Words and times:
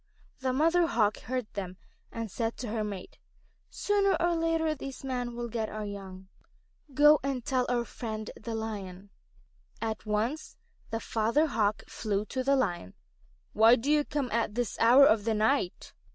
The 0.39 0.51
Mother 0.51 0.87
Hawk 0.87 1.19
heard 1.19 1.45
them, 1.53 1.77
and 2.11 2.31
said 2.31 2.57
to 2.57 2.69
her 2.69 2.83
mate: 2.83 3.19
"Sooner 3.69 4.17
or 4.19 4.33
later 4.35 4.73
these 4.73 5.03
men 5.03 5.35
will 5.35 5.47
get 5.47 5.69
our 5.69 5.85
young. 5.85 6.27
Do 6.87 6.93
go 6.95 7.19
and 7.21 7.45
tell 7.45 7.67
our 7.69 7.85
friend 7.85 8.31
the 8.35 8.55
Lion." 8.55 9.11
At 9.79 10.07
once 10.07 10.57
the 10.89 10.99
Father 10.99 11.45
Hawk 11.45 11.83
flew 11.87 12.25
to 12.33 12.43
the 12.43 12.55
Lion. 12.55 12.95
"Why 13.53 13.75
do 13.75 13.91
you 13.91 14.03
come 14.03 14.31
at 14.31 14.55
this 14.55 14.75
hour 14.79 15.05
of 15.05 15.23
the 15.23 15.35
night?" 15.35 15.93